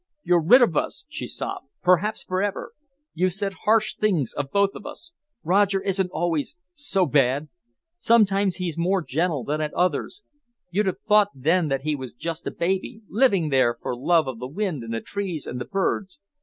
[0.23, 2.71] "You're rid of us," she sobbed, "perhaps forever.
[3.13, 5.11] You've said harsh things of both of us.
[5.43, 7.49] Roger isn't always so bad.
[7.99, 10.23] Sometimes he's more gentle than at others.
[10.71, 14.39] You'd have thought then that he was just a baby, living there for love of
[14.39, 16.17] the wind and the trees and the birds.